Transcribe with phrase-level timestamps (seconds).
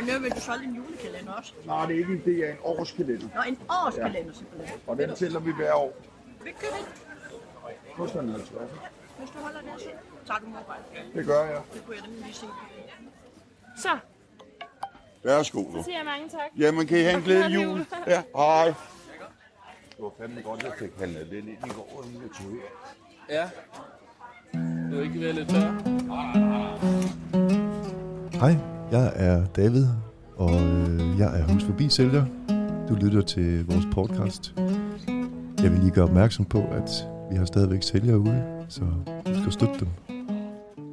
[0.00, 1.52] Men nu vil du solgte en julekalender også.
[1.64, 3.28] Nej, det er ikke en, det er en årskalender.
[3.34, 4.80] Nå, en årskalender simpelthen.
[4.86, 5.92] Og den tæller vi hver år.
[6.44, 6.86] Vi køber den.
[7.96, 8.70] Koster den 50.
[9.18, 9.84] Hvis du holder den, så
[10.26, 11.14] tager du mobile.
[11.14, 11.60] Det gør jeg.
[11.74, 12.46] Det kunne jeg nemlig lige se.
[13.76, 13.98] Så,
[15.24, 15.82] Værsgo du.
[15.84, 16.50] siger jeg mange tak.
[16.58, 17.64] Jamen, kan I have en glædelig jul?
[17.64, 17.86] jul.
[18.06, 18.64] Ja, hej.
[18.66, 18.74] Det
[19.98, 22.70] var fandme godt, jeg fik handlet lidt ind i går, inden jeg tog her.
[23.36, 23.50] Ja.
[24.90, 25.70] Du er ikke ved lidt tør.
[28.40, 29.86] Hej, jeg er David,
[30.36, 32.24] og øh, jeg er hus forbi sælger.
[32.88, 34.54] Du lytter til vores podcast.
[35.62, 36.90] Jeg vil lige gøre opmærksom på, at
[37.30, 38.80] vi har stadigvæk sælgere ude, så
[39.26, 39.88] du skal støtte dem.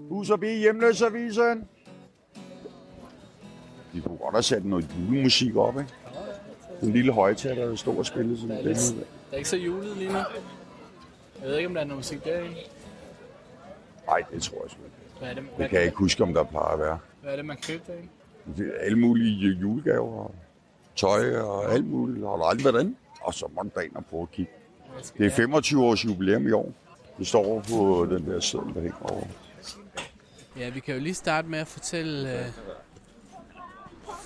[0.09, 1.67] Hus og bi hjemløsavisen.
[3.93, 5.93] De kunne godt have sat noget julemusik op, ikke?
[6.83, 8.73] En lille højtaler, der stod og spillede sådan Det den.
[8.73, 10.17] lidt, det er ikke så julet lige nu.
[10.17, 10.25] Jeg
[11.49, 12.55] ved ikke, om der er noget musik derinde.
[14.07, 14.95] Nej, det tror jeg sgu ikke.
[15.19, 16.97] Hvad er det, Det hvad, kan jeg ikke huske, om der plejer at være.
[17.27, 18.09] Hvad er det man købte derinde?
[18.57, 20.35] Det er alle mulige julegaver og
[20.95, 22.25] tøj og alt muligt.
[22.27, 22.95] Har du aldrig været derinde?
[23.21, 23.45] Og så
[23.85, 24.51] ind og prøve at kigge.
[24.97, 26.73] Det er jeg- 25 års jubilæum i år.
[27.17, 29.23] Det står over på den der seddel, der hænger over.
[30.59, 32.45] Ja, vi kan jo lige starte med at fortælle, øh,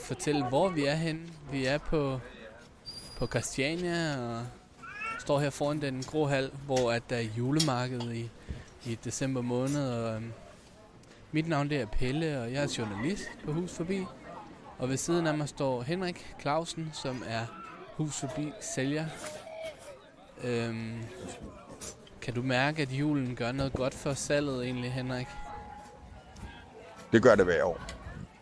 [0.04, 1.22] fortælle hvor vi er henne.
[1.52, 2.20] Vi er på,
[3.18, 4.42] på Christiania og
[5.20, 8.30] står her foran den grå hal, hvor at der er julemarked i,
[8.86, 9.90] i december måned.
[9.94, 10.32] Og, øhm,
[11.32, 14.06] mit navn det er Pelle, og jeg er journalist på Hus Forbi.
[14.78, 17.42] Og ved siden af mig står Henrik Clausen, som er
[17.98, 19.06] Hus Forbi sælger.
[20.44, 20.94] Øhm,
[22.22, 25.28] kan du mærke, at julen gør noget godt for salget egentlig, Henrik?
[27.12, 27.82] Det gør det hver år.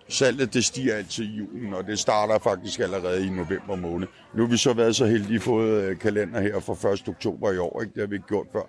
[0.10, 4.08] Salget det stiger altid i julen, og det starter faktisk allerede i november måned.
[4.34, 7.08] Nu har vi så været så heldige fået øh, kalender her fra 1.
[7.10, 7.82] oktober i år.
[7.82, 7.94] Ikke?
[7.94, 8.62] Det har vi ikke gjort før.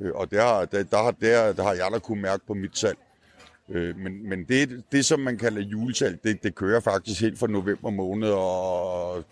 [0.00, 2.78] Øh, og der, har- der, der, der, der har jeg da kunne mærke på mit
[2.78, 2.98] salg.
[3.68, 7.46] Øh, Men, men det, det, som man kalder julesalg, det, det kører faktisk helt fra
[7.46, 9.24] november måned og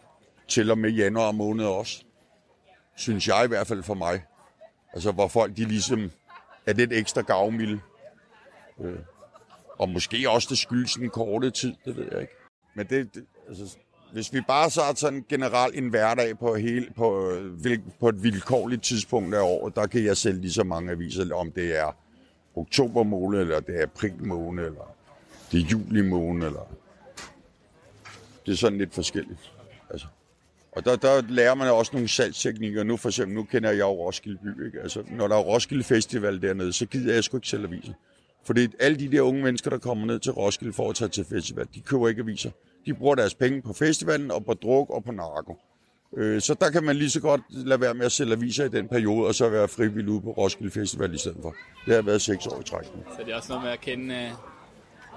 [0.48, 2.04] til og med januar måned også.
[2.96, 4.24] Synes jeg i hvert fald for mig.
[4.92, 6.10] Altså hvor folk de ligesom
[6.66, 7.80] er lidt ekstra gavmilde.
[8.80, 8.98] Øh,
[9.78, 12.32] og måske også det skyldes den korte tid, det ved jeg ikke.
[12.74, 13.76] Men det, det altså,
[14.12, 18.82] hvis vi bare så sådan generelt en hverdag på, hele, på, øh, på et vilkårligt
[18.82, 21.96] tidspunkt af året, der kan jeg sælge lige så mange aviser, om det er
[22.56, 24.94] oktober måned, eller det er april måned, eller
[25.52, 26.68] det er juli måned, eller...
[28.46, 29.52] Det er sådan lidt forskelligt.
[29.90, 30.06] Altså.
[30.72, 32.82] Og der, der lærer man også nogle salgsteknikker.
[32.82, 34.80] Nu for eksempel, nu kender jeg jo Roskilde by, ikke?
[34.80, 37.92] Altså, når der er Roskilde Festival dernede, så gider jeg sgu ikke sælge aviser.
[38.44, 41.24] Fordi alle de der unge mennesker, der kommer ned til Roskilde for at tage til
[41.24, 42.50] festival, de køber ikke aviser.
[42.86, 45.58] De bruger deres penge på festivalen og på druk og på narko.
[46.16, 48.68] Øh, Så der kan man lige så godt lade være med at sælge aviser i
[48.68, 51.54] den periode, og så være frivillig ude på Roskilde Festival i stedet for.
[51.86, 52.84] Det har været seks år i træk.
[52.84, 54.30] Så det er også noget med at kende, øh,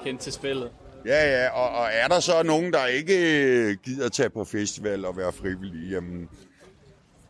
[0.03, 0.69] kende til spillet.
[1.06, 5.06] Ja, ja, og, og er der så nogen, der ikke øh, gider tage på festival
[5.06, 6.30] og være frivillige, jamen,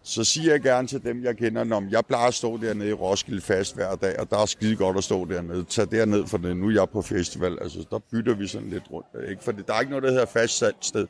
[0.04, 2.94] så siger jeg gerne til dem, jeg kender, når jeg plejer at stå dernede i
[2.94, 5.64] Roskilde fast hver dag, og der er skide godt at stå dernede.
[5.64, 6.58] Tag derned, for det.
[6.58, 7.58] nu er jeg på festival.
[7.62, 9.08] Altså, der bytter vi sådan lidt rundt.
[9.30, 9.44] Ikke?
[9.44, 11.08] For det, der er ikke noget, der hedder fast salgssted.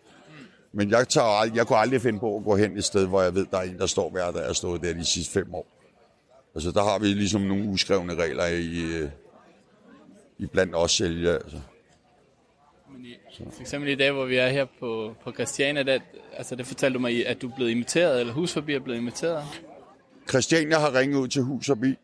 [0.73, 3.21] Men jeg, tager, ald- jeg kunne aldrig finde på at gå hen et sted, hvor
[3.21, 5.53] jeg ved, der er en, der står hver dag og stået der de sidste fem
[5.53, 5.67] år.
[6.55, 9.09] Altså, der har vi ligesom nogle uskrevne regler i, øh,
[10.37, 11.33] i blandt os sælgere.
[11.33, 11.57] Altså.
[12.93, 13.17] Men i,
[13.51, 15.99] for eksempel i dag, hvor vi er her på, på Christiania, der,
[16.37, 19.43] altså det fortalte du mig, at du er blevet inviteret, eller husforbi er blevet inviteret.
[20.29, 21.95] Christiania har ringet ud til hus og bi,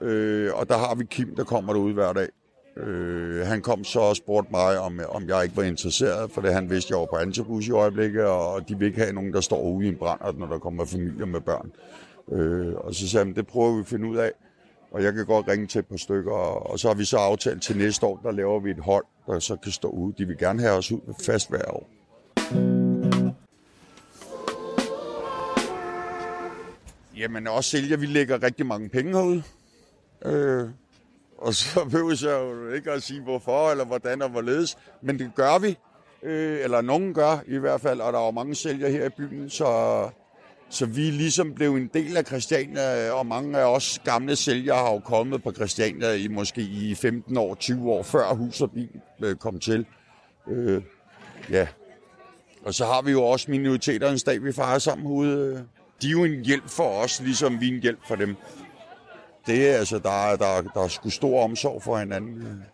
[0.00, 2.28] øh, og der har vi Kim, der kommer derude hver dag.
[2.76, 6.54] Øh, han kom så og spurgte mig, om, om jeg ikke var interesseret, for det
[6.54, 9.40] han vidste, jeg var på antibus i øjeblikket, og de vil ikke have nogen, der
[9.40, 11.72] står ude i en brand, når der kommer familier med børn.
[12.32, 14.32] Øh, og så sagde han, det prøver vi at finde ud af,
[14.90, 17.16] og jeg kan godt ringe til et par stykker, og, og så har vi så
[17.16, 20.14] aftalt til næste år, der laver vi et hold, der så kan stå ude.
[20.18, 21.88] De vil gerne have os ud fast hver år.
[27.16, 29.42] Jamen også sælger, vi lægger rigtig mange penge herude.
[30.24, 30.68] Øh,
[31.40, 34.78] og så behøver jeg jo ikke at sige hvorfor, eller hvordan og hvorledes.
[35.02, 35.78] Men det gør vi.
[36.22, 39.08] Øh, eller nogen gør i hvert fald, og der er jo mange sælgere her i
[39.08, 40.08] byen, så,
[40.70, 44.92] så vi ligesom blev en del af Christiania, og mange af os gamle sælgere har
[44.92, 49.00] jo kommet på Christiania i måske i 15 år, 20 år, før hus og bil
[49.22, 49.86] øh, kom til.
[50.48, 50.82] Øh,
[51.50, 51.66] ja.
[52.64, 55.66] Og så har vi jo også minoriteternes dag, vi fejrer sammen herude.
[56.02, 58.36] De er jo en hjælp for os, ligesom vi er en hjælp for dem.
[59.46, 62.64] Det er altså, der er, der, der er sgu stor omsorg for hinanden.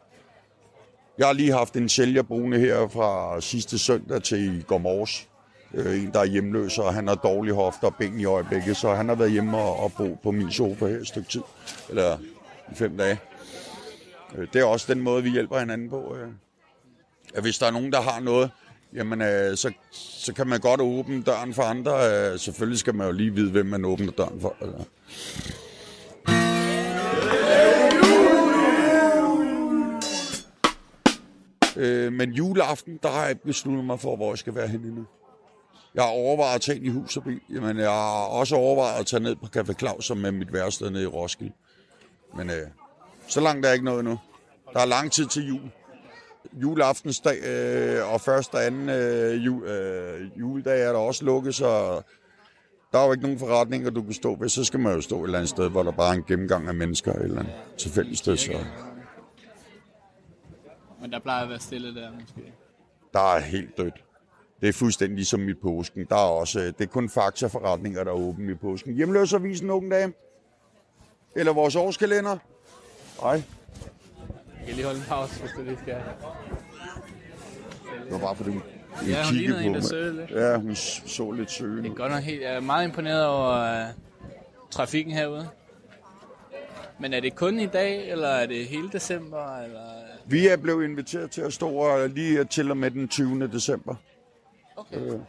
[1.18, 5.28] Jeg har lige haft en sælger boende her fra sidste søndag til i går morges.
[5.74, 8.94] Øh, en, der er hjemløs, og han har dårlige hofter og ben i øjeblikket, så
[8.94, 11.42] han har været hjemme og, og bo på min sofa her et stykke tid.
[11.88, 12.18] Eller
[12.72, 13.20] i fem dage.
[14.36, 16.16] Øh, det er også den måde, vi hjælper hinanden på.
[16.16, 16.28] Øh.
[17.34, 18.50] At hvis der er nogen, der har noget,
[18.94, 21.92] jamen øh, så, så kan man godt åbne døren for andre.
[21.92, 24.56] Øh, selvfølgelig skal man jo lige vide, hvem man åbner døren for.
[31.76, 35.06] Øh, men juleaften, der har jeg besluttet mig for, hvor jeg skal være henne nu.
[35.94, 39.00] Jeg har overvejet at tage ind i hus og bil, men jeg har også overvejet
[39.00, 41.52] at tage ned på Café Claus, som er mit værsted nede i Roskilde.
[42.36, 42.66] Men øh,
[43.28, 44.18] så langt er ikke noget nu.
[44.72, 45.70] Der er lang tid til jul.
[46.62, 52.00] Juleaftensdag øh, og første og anden øh, jul, øh, juledag er der også lukket, så
[52.92, 54.48] der er jo ikke nogen forretninger, du kan stå ved.
[54.48, 56.68] Så skal man jo stå et eller andet sted, hvor der bare er en gennemgang
[56.68, 58.36] af mennesker et eller andet tilfældigt sted.
[58.36, 58.52] Så
[61.06, 62.52] men der plejer at være stille der, måske.
[63.12, 64.04] der er helt dødt.
[64.60, 66.06] Det er fuldstændig ligesom i påsken.
[66.08, 68.94] Der er også, øh, det er kun faktaforretninger, der er åbne i påsken.
[68.94, 70.12] Hjemløsavisen nogen dage?
[71.36, 72.38] Eller vores årskalender?
[73.22, 73.42] Nej, Jeg
[74.66, 75.94] kan lige holde en pause, hvis du lige skal.
[78.04, 78.62] det var bare fordi hun,
[78.94, 80.30] hun Ja, hun kiggede på en, mig.
[80.30, 81.82] Ja, hun så lidt søgende.
[81.82, 82.42] Det er godt nok helt...
[82.42, 83.90] Jeg er meget imponeret over uh,
[84.70, 85.48] trafikken herude.
[86.98, 89.80] Men er det kun i dag, eller er det hele december, eller...
[90.26, 93.48] Vi er blevet inviteret til at stå og lige til og med den 20.
[93.48, 93.94] december.
[94.76, 95.00] Okay.
[95.00, 95.20] Øh,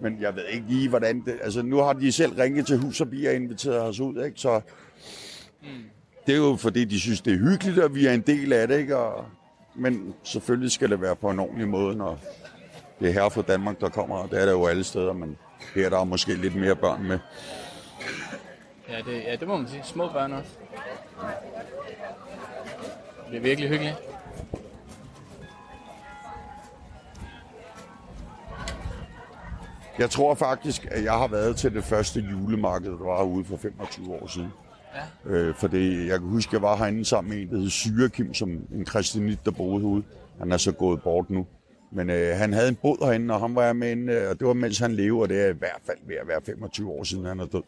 [0.00, 1.38] men jeg ved ikke lige, hvordan det...
[1.42, 4.40] Altså, nu har de selv ringet til hus og og inviteret os ud, ikke?
[4.40, 4.60] Så
[6.26, 8.68] det er jo fordi, de synes, det er hyggeligt, at vi er en del af
[8.68, 8.96] det, ikke?
[8.96, 9.24] Og,
[9.74, 12.18] men selvfølgelig skal det være på en ordentlig måde, når
[13.00, 14.16] det er her fra Danmark, der kommer.
[14.16, 15.36] Og det er der jo alle steder, men
[15.74, 17.18] her er der måske lidt mere børn med.
[18.88, 19.82] Ja, det, ja, det må man sige.
[19.84, 20.50] Små børn også.
[23.30, 23.96] Det er virkelig hyggeligt.
[29.98, 33.56] Jeg tror faktisk, at jeg har været til det første julemarked, der var herude for
[33.56, 34.52] 25 år siden.
[34.94, 35.30] Ja.
[35.30, 37.70] Øh, for det, jeg kan huske, at jeg var herinde sammen med en, der hed
[37.70, 40.02] Syrekim, som en kristinit, der boede herude.
[40.38, 41.46] Han er så gået bort nu.
[41.92, 44.38] Men øh, han havde en båd herinde, og han var jeg med inde, øh, og
[44.38, 46.90] det var mens han levede, og det er i hvert fald ved at være 25
[46.90, 47.62] år siden, han er død.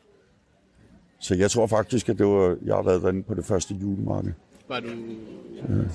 [1.21, 4.33] Så jeg tror faktisk, at det var, jeg har været derinde på det første julemarked.
[4.69, 4.89] Var du...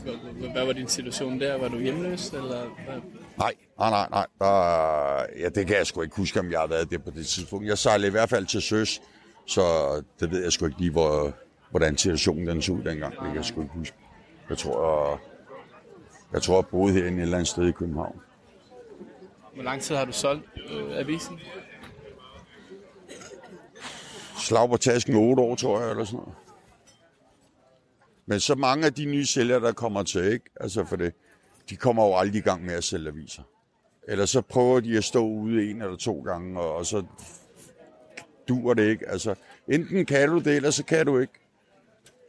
[0.04, 1.58] Hvad, hvad var din situation der?
[1.58, 2.62] Var du hjemløs, eller...
[2.86, 3.02] Hvad?
[3.38, 4.26] Nej, nej, nej, nej.
[4.40, 7.26] Der, ja, det kan jeg sgu ikke huske, om jeg har været der på det
[7.26, 7.68] tidspunkt.
[7.68, 9.02] Jeg sejlede i hvert fald til søs,
[9.48, 9.62] så
[10.20, 11.34] det ved jeg sgu ikke lige, hvor,
[11.70, 13.14] hvordan situationen den så ud dengang.
[13.14, 13.98] Det kan jeg sgu ikke huske.
[14.50, 15.18] Jeg tror, jeg,
[16.34, 18.20] jeg tror, jeg boede herinde et eller andet sted i København.
[19.54, 21.40] Hvor lang tid har du solgt øh, avisen?
[24.46, 26.36] Slag på tasken 8 år, tror jeg, eller sådan noget.
[28.26, 30.46] Men så mange af de nye sælgere, der kommer til, ikke?
[30.60, 31.14] Altså for det,
[31.70, 33.44] de kommer jo aldrig i gang med at sælge aviser.
[34.08, 37.04] Eller så prøver de at stå ude en eller to gange, og, og så
[38.48, 39.10] duer det ikke.
[39.10, 39.36] Altså,
[39.68, 41.34] enten kan du det, eller så kan du ikke.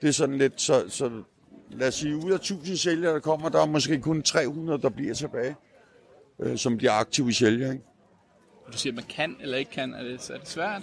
[0.03, 1.23] Det er sådan lidt, så, så
[1.71, 4.89] lad os sige, ud af 1000 sælgere, der kommer, der er måske kun 300, der
[4.89, 5.57] bliver tilbage,
[6.41, 7.85] øh, som bliver aktive sælgere, ikke?
[8.73, 9.95] Du siger, man kan eller ikke kan.
[9.95, 10.83] Er det, er det svært?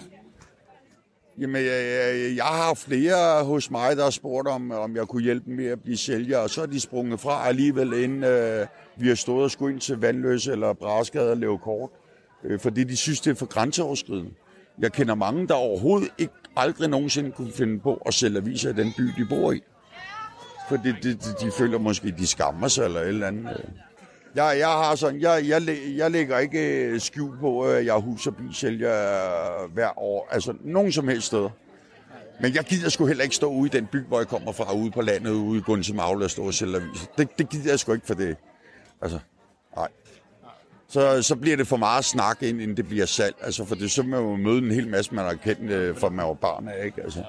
[1.38, 5.22] Jamen, jeg, jeg, jeg har flere hos mig, der har spurgt om, om jeg kunne
[5.22, 8.66] hjælpe dem med at blive sælger, og så er de sprunget fra alligevel, inden øh,
[8.96, 11.90] vi har stået og skulle ind til Vandløse eller Braskade og lave kort,
[12.44, 14.30] øh, fordi de synes, det er for grænseoverskridende.
[14.78, 18.72] Jeg kender mange, der overhovedet ikke aldrig nogensinde kunne finde på at sælge aviser i
[18.72, 19.62] den by, de bor i.
[20.68, 23.50] For det, det, de, de føler måske, de skammer sig eller et eller andet.
[23.50, 23.93] øh.
[24.34, 28.26] Jeg, jeg har sådan, jeg, jeg, jeg lægger ikke øh, skjul på, at jeg hus
[28.26, 28.92] og bilsælger
[29.62, 30.28] øh, hver år.
[30.30, 31.50] Altså, nogen som helst steder.
[32.40, 34.74] Men jeg gider sgu heller ikke stå ude i den by, hvor jeg kommer fra,
[34.74, 37.06] ude på landet, ude i Gunse og stå og sælge aviser.
[37.18, 38.36] Det, det gider jeg sgu ikke for det.
[39.02, 39.18] Altså,
[39.76, 39.88] nej.
[40.88, 43.36] Så, så bliver det for meget snak, ind, inden det bliver salg.
[43.40, 46.08] Altså, for det, så må man jo møde en hel masse, man har kendt, fra
[46.08, 47.02] man var barn af, ikke?
[47.02, 47.22] Altså.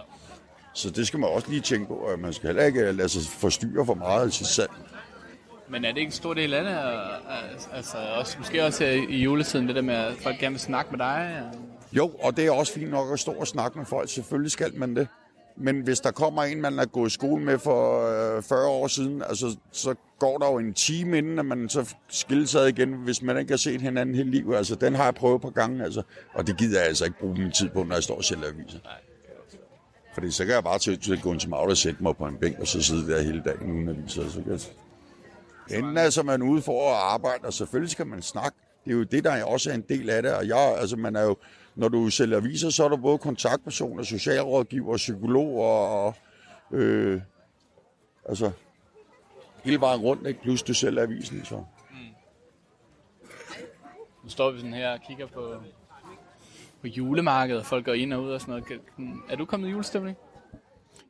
[0.74, 3.22] Så det skal man også lige tænke på, at man skal heller ikke lade sig
[3.40, 4.72] forstyrre for meget til salg.
[5.70, 6.78] Men er det ikke en stor del af det?
[6.78, 6.94] og,
[7.74, 11.00] Altså, også, måske også i juletiden, det der med, at folk gerne vil snakke med
[11.00, 11.44] dig?
[11.52, 11.60] og-
[11.94, 14.10] Jo, og det er også fint nok at stå og snakke med folk.
[14.10, 15.08] Selvfølgelig skal man det.
[15.58, 18.08] Men hvis der kommer en, man har gået i skole med for
[18.38, 21.96] øh, 40 år siden, altså, så går der jo en time inden, at man så
[22.10, 24.56] skilles ad igen, hvis man ikke har set hinanden hele livet.
[24.58, 26.02] Altså, den har jeg prøvet på gange, altså.
[26.34, 28.48] Og det gider jeg altså ikke bruge min tid på, når jeg står og sælger
[28.48, 28.80] aviser.
[30.14, 32.26] Fordi så kan jeg bare til, til at gå til Magle og sætte mig på
[32.26, 34.30] en bænk, og så sidde der hele dagen uden aviser.
[34.30, 34.60] Så kan jeg...
[35.72, 38.58] Enten altså man er ude for at arbejde, og selvfølgelig skal man snakke.
[38.86, 40.34] Det er jo det, der også er en del af det.
[40.34, 41.38] Og jeg, altså man er jo,
[41.76, 46.16] når du sælger aviser, så er du både kontaktperson og socialrådgiver, psykolog og, og
[46.72, 47.22] øh,
[48.30, 48.52] altså
[49.64, 50.42] hele vejen rundt, ikke?
[50.42, 51.46] plus du sælger avisen.
[51.46, 51.64] Så.
[54.24, 55.56] Nu står vi sådan her og kigger på,
[56.82, 58.64] på julemarkedet, og folk går ind og ud og sådan
[58.98, 59.22] noget.
[59.30, 60.18] Er du kommet i julestemning?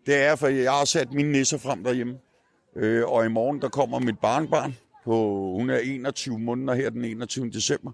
[0.06, 2.20] Det er, for jeg har sat mine nisser frem derhjemme.
[2.76, 4.76] Øh, og i morgen, der kommer mit barnbarn.
[5.04, 5.12] På,
[5.58, 7.50] hun er 21 måneder her den 21.
[7.50, 7.92] december.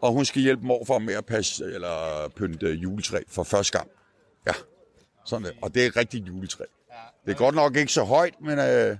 [0.00, 3.90] Og hun skal hjælpe morfar med at passe, eller pynte juletræ for første gang.
[4.46, 4.52] Ja,
[5.24, 5.52] sådan det.
[5.62, 6.64] Og det er et rigtigt juletræ.
[7.26, 8.96] Det er godt nok ikke så højt, men øh,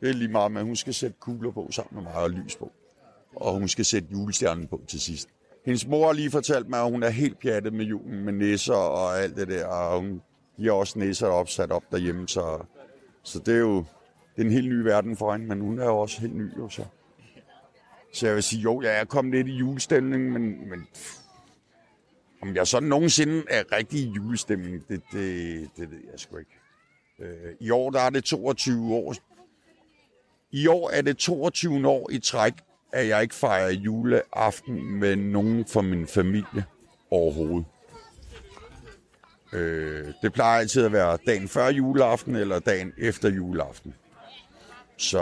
[0.00, 2.56] det er lige meget, men hun skal sætte kugler på sammen med mig og lys
[2.56, 2.72] på.
[3.36, 5.28] Og hun skal sætte julestjernen på til sidst.
[5.64, 8.74] Hendes mor har lige fortalt mig, at hun er helt pjattet med julen, med næser
[8.74, 9.66] og alt det der.
[9.66, 10.22] Og hun
[10.58, 12.58] de har også næser opsat op derhjemme, så,
[13.22, 13.84] så det er jo
[14.36, 16.56] det er en helt ny verden for hende, men hun er jo også helt ny.
[16.58, 16.84] Jo, så.
[18.12, 20.86] så jeg vil sige, jo, jeg er kommet lidt i julestemning, men, men
[22.42, 26.50] om jeg sådan nogensinde er rigtig i julestemning, det, det, det ved jeg sgu ikke.
[27.20, 29.14] Øh, I år der er det 22 år.
[30.50, 32.54] I år er det 22 år i træk,
[32.92, 36.64] at jeg ikke fejrer juleaften med nogen fra min familie
[37.10, 37.64] overhovedet.
[39.52, 43.94] Øh, det plejer altid at være dagen før juleaften eller dagen efter juleaften.
[45.02, 45.18] Så,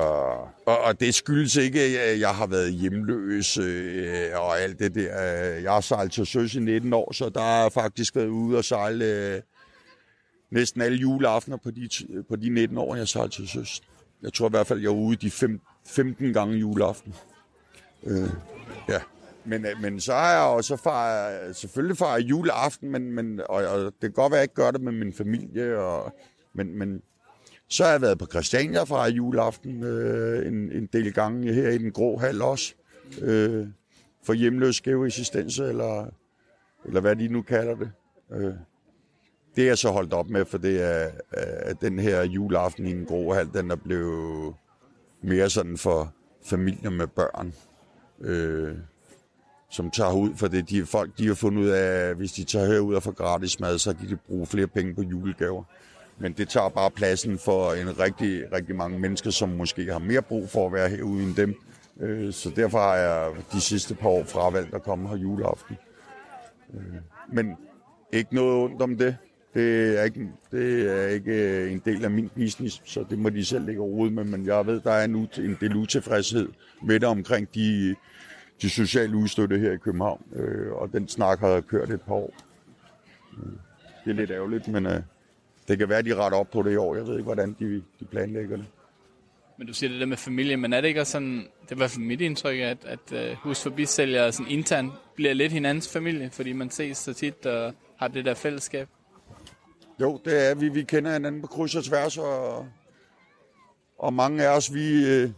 [0.67, 5.17] og, og det skyldes ikke, at jeg har været hjemløs øh, og alt det der.
[5.55, 8.59] Jeg har sejlet til søs i 19 år, så der har jeg faktisk været ude
[8.59, 9.41] og sejle øh,
[10.51, 11.89] næsten alle juleaftener på de,
[12.29, 13.83] på de 19 år, jeg har til søs.
[14.23, 17.15] Jeg tror i hvert fald, jeg var ude de fem, 15 gange juleaften.
[18.05, 18.31] Øh,
[18.89, 19.01] ja.
[19.45, 23.85] Men, øh, men så har jeg også far, selvfølgelig far juleaften, men, men, og, og
[23.85, 25.79] det kan godt være, at jeg ikke gør det med min familie.
[25.79, 26.15] Og,
[26.55, 27.03] men, men
[27.71, 31.79] så har jeg været på Christiania fra juleaften øh, en, en del gange her i
[31.79, 32.75] den grå hal også.
[33.21, 33.67] Øh,
[34.23, 36.07] for hjemløs skæve eksistens, eller,
[36.85, 37.91] eller hvad de nu kalder det.
[38.33, 38.55] Øh,
[39.57, 41.11] det er jeg så holdt op med, for det er,
[41.63, 44.55] at den her juleaften i den grå hal, den er blevet
[45.23, 47.55] mere sådan for familier med børn.
[48.21, 48.77] Øh,
[49.71, 52.67] som tager ud, for det de folk, de har fundet ud af, hvis de tager
[52.67, 55.65] herud og får gratis mad, så kan de bruge flere penge på julegaver.
[56.21, 60.23] Men det tager bare pladsen for en rigtig, rigtig mange mennesker, som måske har mere
[60.23, 61.55] brug for at være herude end dem.
[62.01, 65.77] Øh, så derfor har jeg de sidste par år fravalgt at komme her juleaften.
[66.75, 66.81] Øh,
[67.33, 67.57] men
[68.13, 69.17] ikke noget ondt om det.
[69.55, 73.29] Det er ikke, det er ikke øh, en del af min business, så det må
[73.29, 74.25] de selv lægge rode med.
[74.25, 76.49] Men jeg ved, der er nu en del utilfredshed
[76.83, 77.97] med det omkring de
[78.63, 80.25] de sociale udstøtte her i København.
[80.73, 82.35] Og den snak har jeg kørt et par år.
[84.05, 85.01] Det er lidt ærgerligt, men øh,
[85.71, 86.95] det kan være, de retter op på det i år.
[86.95, 88.67] Jeg ved ikke, hvordan de, de planlægger det.
[89.59, 91.91] Men du siger det der med familie, men er det ikke også sådan, det hvert
[91.91, 96.31] fald mit indtryk, at, at uh, hus forbi sælger sådan internt bliver lidt hinandens familie,
[96.31, 98.89] fordi man ses så tit og har det der fællesskab?
[100.01, 100.69] Jo, det er vi.
[100.69, 102.69] Vi kender hinanden på kryds og tværs, og,
[103.99, 105.31] og mange af os, vi, øh,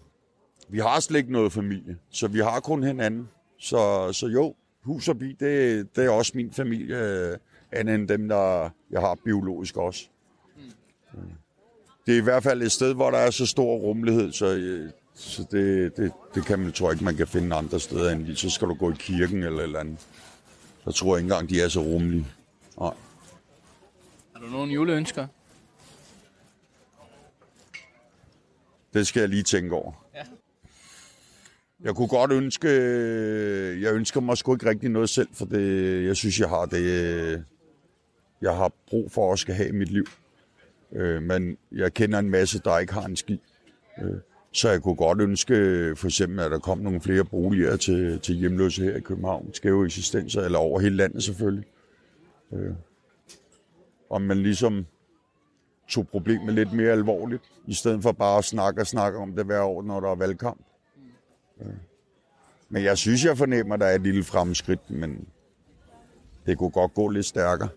[0.69, 3.29] vi har slet ikke noget familie, så vi har kun hinanden.
[3.59, 7.39] Så, så jo, hus og bi, det, det er også min familie, øh,
[7.73, 10.09] andet end dem, der jeg har biologisk også.
[12.07, 14.91] Det er i hvert fald et sted, hvor der er så stor rummelighed, så, øh,
[15.15, 18.37] så det, det, det kan man, tror jeg ikke, man kan finde andre steder end
[18.37, 20.07] Så skal du gå i kirken eller eller andet.
[20.85, 22.27] Så tror jeg ikke engang, de er så rummelige.
[22.81, 22.95] Nej.
[24.33, 25.27] Har du nogle juleønsker?
[28.95, 29.93] Det skal jeg lige tænke over.
[30.15, 30.23] Ja.
[31.81, 32.69] Jeg kunne godt ønske,
[33.81, 37.45] jeg ønsker mig sgu ikke rigtig noget selv, for det, jeg synes, jeg har det,
[38.43, 40.07] jeg har brug for at skal have i mit liv.
[40.93, 43.41] Øh, men jeg kender en masse, der ikke har en ski.
[44.03, 44.15] Øh,
[44.53, 45.55] så jeg kunne godt ønske,
[45.97, 49.55] for eksempel, at der kom nogle flere boliger til, til hjemløse her i København.
[49.55, 51.65] Skæve eksistenser, eller over hele landet selvfølgelig.
[52.53, 52.75] Øh,
[54.11, 54.87] om man ligesom
[55.89, 59.45] tog problemet lidt mere alvorligt, i stedet for bare at snakke og snakke om det
[59.45, 60.65] hver år, når der er valgkamp.
[61.63, 61.73] Øh,
[62.69, 65.29] men jeg synes, jeg fornemmer, at der er et lille fremskridt, men
[66.47, 67.69] det kunne godt gå lidt stærkere.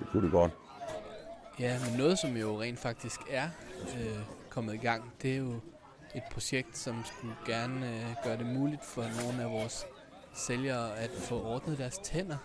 [0.00, 0.52] Det kunne det godt.
[1.60, 3.48] Ja, men noget, som jo rent faktisk er
[3.94, 5.60] øh, kommet i gang, det er jo
[6.14, 9.86] et projekt, som skulle gerne øh, gøre det muligt for nogle af vores
[10.34, 12.36] sælgere at få ordnet deres tænder.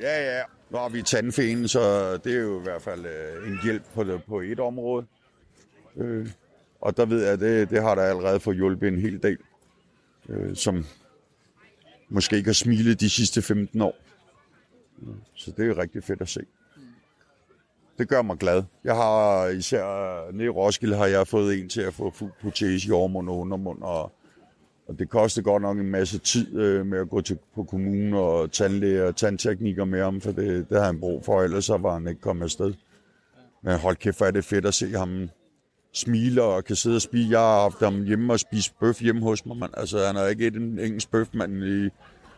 [0.00, 0.42] Ja, ja.
[0.70, 4.04] Nu har vi tandfænen, så det er jo i hvert fald øh, en hjælp på,
[4.04, 5.06] det, på et område.
[5.96, 6.28] Øh,
[6.80, 9.38] og der ved jeg, at det, det har der allerede fået hjulpet en hel del,
[10.28, 10.86] øh, som
[12.08, 13.96] måske ikke har smilet de sidste 15 år.
[15.34, 16.40] Så det er jo rigtig fedt at se.
[17.98, 18.62] Det gør mig glad.
[18.84, 19.84] Jeg har især
[20.32, 23.38] nede i Roskilde har jeg fået en til at få fuld protese i overmund og
[23.38, 24.12] undermund, og,
[24.88, 28.14] og det koster godt nok en masse tid øh, med at gå til på kommunen
[28.14, 31.76] og tandlæge og tandteknikker med ham, for det, det har han brug for, ellers så
[31.76, 32.74] var han ikke kommet afsted.
[33.62, 35.28] Men hold kæft, hvor er det fedt at se ham
[35.92, 37.30] smiler og kan sidde og spise.
[37.30, 39.56] Jeg har haft ham hjemme og spise bøf hjemme hos mig.
[39.56, 39.68] Man.
[39.76, 41.88] Altså, han er ikke et en engelsk bøfmand i,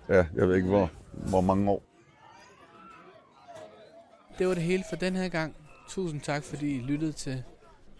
[0.08, 1.87] ja, jeg ved ikke hvor, hvor mange år.
[4.38, 5.56] Det var det hele for den her gang.
[5.88, 7.42] Tusind tak, fordi I lyttede til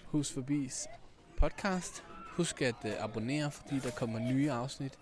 [0.04, 0.86] Hus Forbis
[1.36, 2.04] podcast.
[2.32, 4.92] husk at øh, abonnere, fordi der kommer nye afsnit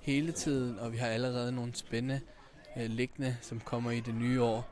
[0.00, 2.20] hele tiden, og vi har allerede nogle spændende
[2.76, 4.68] øh, liggende, som kommer i det nye år.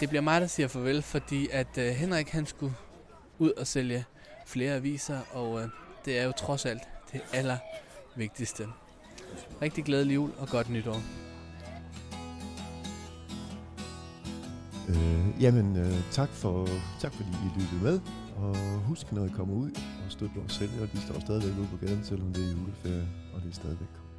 [0.00, 2.74] Det bliver mig, der siger farvel, fordi at øh, Henrik han skulle
[3.38, 4.04] ud og sælge
[4.46, 5.68] flere aviser, og øh,
[6.04, 6.82] det er jo trods alt
[7.12, 7.58] det aller
[8.16, 8.66] vigtigste.
[9.62, 11.19] Rigtig glædelig jul og godt nytår.
[14.90, 16.68] Øh, jamen, øh, tak, for,
[17.00, 18.00] tak fordi I lyttede med.
[18.36, 18.56] Og
[18.90, 19.70] husk, når I kommer ud
[20.04, 23.42] og støtte vores sælgere, de står stadigvæk ude på gaden, selvom det er juleferie, og
[23.42, 24.09] det er stadigvæk